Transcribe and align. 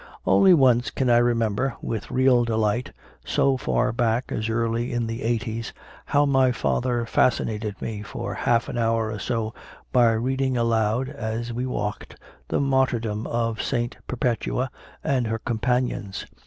Once 0.25 0.25
only 0.25 0.51
can 0.55 0.55
I 0.55 0.61
12 0.61 0.65
CONFESSIONS 0.65 0.81
OF 0.81 0.81
A 0.81 0.97
CONVERT 0.97 1.25
remember, 1.27 1.75
with 1.83 2.09
real 2.09 2.43
delight, 2.43 2.91
so 3.23 3.55
far 3.55 3.91
back 3.91 4.31
as 4.31 4.49
early 4.49 4.91
in 4.91 5.05
the 5.05 5.21
eighties, 5.21 5.73
how 6.05 6.25
my 6.25 6.51
father 6.51 7.05
fascinated 7.05 7.79
me 7.83 8.01
for 8.01 8.33
half 8.33 8.67
an 8.67 8.79
hour 8.79 9.11
or 9.11 9.19
so 9.19 9.53
by 9.91 10.11
reading 10.13 10.57
aloud, 10.57 11.07
as 11.07 11.53
we 11.53 11.67
walked, 11.67 12.15
the 12.47 12.59
martyrdom 12.59 13.27
of 13.27 13.61
St. 13.61 13.95
Perpetua 14.07 14.71
and 15.03 15.27
her 15.27 15.37
companions. 15.37 16.25